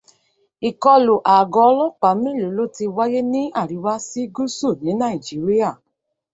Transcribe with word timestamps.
Ìkọlù 0.69 1.15
àgọ́ 1.37 1.63
ọlọ́pàá 1.69 2.15
mélòó 2.21 2.53
ló 2.57 2.65
ti 2.75 2.85
wáyé 2.95 3.19
ní 3.33 3.41
àríwá 3.61 3.93
sí 4.07 4.21
gúúsù 4.35 4.67
ní 4.83 4.91
Nàìjíríà 4.99 5.69